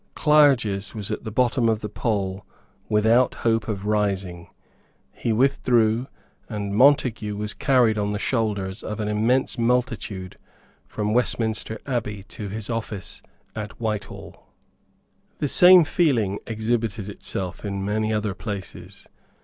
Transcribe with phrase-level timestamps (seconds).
[0.15, 2.43] Clarges was at the bottom of the poll
[2.89, 4.47] without hope of rising.
[5.11, 6.07] He withdrew;
[6.49, 10.39] and Montague was carried on the shoulders of an immense multitude
[10.87, 13.21] from Westminster Abbey to his office
[13.55, 14.47] at Whitehall.
[15.37, 19.05] The same feeling exhibited itself in many other places.